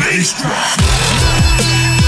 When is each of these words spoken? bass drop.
bass 0.00 0.32
drop. 0.32 1.99